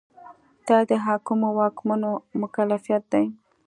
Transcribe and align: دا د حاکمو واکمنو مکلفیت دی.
دا 0.67 0.77
د 0.89 0.91
حاکمو 1.05 1.49
واکمنو 1.59 2.11
مکلفیت 2.41 3.03
دی. 3.13 3.25